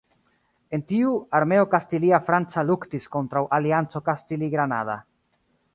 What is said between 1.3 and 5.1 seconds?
armeo kastilia-franca luktis kontraŭ alianco kastili-granada.